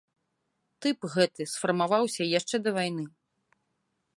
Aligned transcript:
Тып 0.85 0.99
гэты 1.15 1.41
сфармаваўся 1.53 2.23
яшчэ 2.39 2.55
да 2.69 2.75
вайны. 2.79 3.05